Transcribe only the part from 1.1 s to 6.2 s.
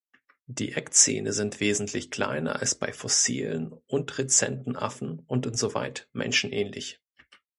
sind wesentlich kleiner als bei fossilen und rezenten Affen und insoweit